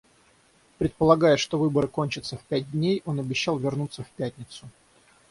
Предполагая, 0.79 1.37
что 1.37 1.59
выборы 1.59 1.87
кончатся 1.87 2.35
в 2.35 2.43
пять 2.45 2.71
дней, 2.71 3.03
он 3.05 3.19
обещал 3.19 3.59
вернуться 3.59 4.03
в 4.03 4.09
пятницу. 4.09 4.65